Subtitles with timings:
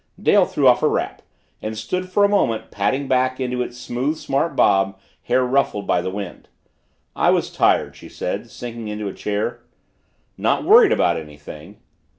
[0.19, 1.21] Dale threw off her wrap
[1.61, 6.01] and stood for a moment patting back into its smooth, smart bob, hair ruffled by
[6.01, 6.49] the wind.
[7.15, 9.61] "I was tired," she said, sinking into a chair.
[10.39, 11.81] "Not worried about anything?"